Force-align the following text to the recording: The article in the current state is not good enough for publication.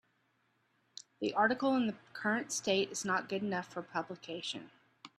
The 1.19 1.31
article 1.35 1.75
in 1.75 1.85
the 1.85 1.93
current 2.13 2.51
state 2.51 2.89
is 2.91 3.05
not 3.05 3.29
good 3.29 3.43
enough 3.43 3.71
for 3.71 3.83
publication. 3.83 4.71